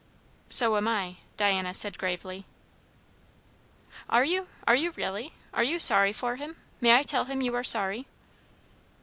"So 0.49 0.77
am 0.77 0.87
I," 0.87 1.17
Diana 1.37 1.75
said 1.75 1.99
gravely. 1.99 2.47
"Are 4.09 4.23
you? 4.23 4.47
Are 4.65 4.73
you 4.73 4.89
really? 4.95 5.33
Are 5.53 5.61
you 5.63 5.77
sorry 5.77 6.11
for 6.11 6.37
him? 6.37 6.55
May 6.79 6.95
I 6.95 7.03
tell 7.03 7.25
him 7.25 7.43
you 7.43 7.53
are 7.53 7.63
sorry?" 7.63 8.07